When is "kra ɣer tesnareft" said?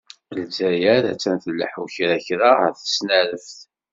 2.25-3.57